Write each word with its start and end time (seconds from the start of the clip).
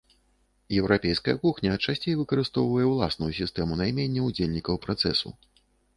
Еўрапейская 0.79 1.35
кухня 1.43 1.75
часцей 1.89 2.15
выкарыстоўвае 2.21 2.87
ўласную 2.93 3.29
сістэму 3.41 3.73
наймення 3.83 4.21
удзельнікаў 4.31 4.75
працэсу. 4.87 5.29